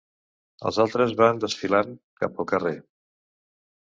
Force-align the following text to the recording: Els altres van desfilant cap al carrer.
Els 0.69 0.79
altres 0.85 1.13
van 1.19 1.43
desfilant 1.43 1.93
cap 2.23 2.43
al 2.45 2.49
carrer. 2.53 2.77